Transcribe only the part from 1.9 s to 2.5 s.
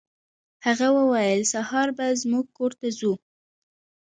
به زموږ